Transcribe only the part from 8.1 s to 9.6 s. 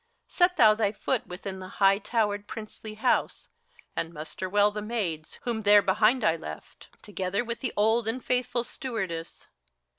faithful Stewardess.